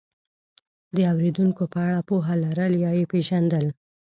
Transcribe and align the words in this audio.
د 0.95 0.97
اورېدونکو 1.11 1.63
په 1.73 1.79
اړه 1.87 1.99
پوهه 2.09 2.35
لرل 2.43 2.73
یا 2.83 2.91
یې 2.97 3.05
پېژندل، 3.11 3.65